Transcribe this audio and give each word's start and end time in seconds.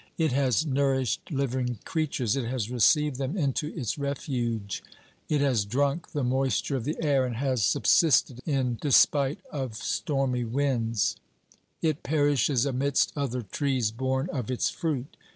It 0.17 0.31
has 0.31 0.65
nourished 0.65 1.29
living 1.29 1.77
creatures; 1.85 2.35
it 2.35 2.45
has 2.45 2.71
received 2.71 3.17
them 3.17 3.37
into 3.37 3.67
its 3.67 3.99
refuge; 3.99 4.81
it 5.29 5.41
has 5.41 5.63
drunk 5.63 6.09
the 6.13 6.23
moisture 6.23 6.75
of 6.75 6.85
the 6.85 6.97
air, 7.03 7.23
and 7.23 7.35
has 7.35 7.63
subsisted 7.63 8.39
in 8.47 8.79
despite 8.81 9.41
of 9.51 9.75
stormy 9.75 10.43
winds; 10.43 11.17
it 11.83 12.01
perishes 12.01 12.65
amidst 12.65 13.13
other 13.15 13.43
trees 13.43 13.91
born 13.91 14.27
of 14.33 14.49
its 14.49 14.71
fruit. 14.71 15.15